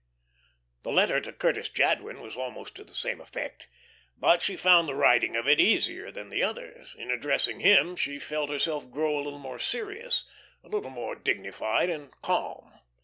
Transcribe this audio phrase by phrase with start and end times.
[0.81, 3.67] The letter to Curtis Jadwin was almost to the same effect.
[4.17, 6.95] But she found the writing of it easier than the others.
[6.97, 10.23] In addressing him she felt herself grow a little more serious,
[10.63, 12.79] a little more dignified and calm.